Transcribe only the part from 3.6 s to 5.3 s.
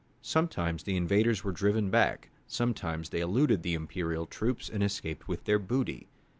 the imperial troops and escaped